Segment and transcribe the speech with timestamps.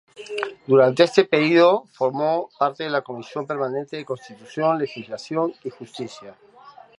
[0.65, 6.33] Durante este período formó parte de la comisión permanente de Constitución, Legislación y Justicia.